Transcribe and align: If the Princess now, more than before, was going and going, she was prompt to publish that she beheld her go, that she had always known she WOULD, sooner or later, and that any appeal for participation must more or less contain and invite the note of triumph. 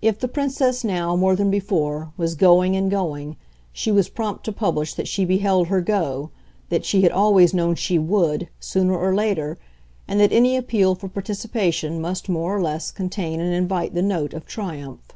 If 0.00 0.18
the 0.18 0.28
Princess 0.28 0.82
now, 0.82 1.14
more 1.14 1.36
than 1.36 1.50
before, 1.50 2.10
was 2.16 2.34
going 2.34 2.74
and 2.74 2.90
going, 2.90 3.36
she 3.70 3.92
was 3.92 4.08
prompt 4.08 4.44
to 4.46 4.50
publish 4.52 4.94
that 4.94 5.06
she 5.06 5.26
beheld 5.26 5.66
her 5.66 5.82
go, 5.82 6.30
that 6.70 6.86
she 6.86 7.02
had 7.02 7.12
always 7.12 7.52
known 7.52 7.74
she 7.74 7.98
WOULD, 7.98 8.48
sooner 8.60 8.96
or 8.96 9.14
later, 9.14 9.58
and 10.08 10.18
that 10.20 10.32
any 10.32 10.56
appeal 10.56 10.94
for 10.94 11.06
participation 11.06 12.00
must 12.00 12.30
more 12.30 12.56
or 12.56 12.62
less 12.62 12.90
contain 12.90 13.40
and 13.42 13.52
invite 13.52 13.92
the 13.92 14.00
note 14.00 14.32
of 14.32 14.46
triumph. 14.46 15.06